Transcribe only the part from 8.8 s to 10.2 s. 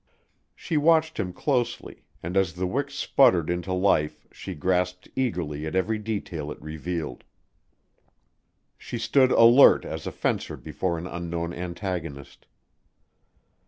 stood alert as a